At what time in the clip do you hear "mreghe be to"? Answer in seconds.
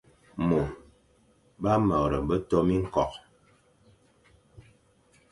1.85-2.57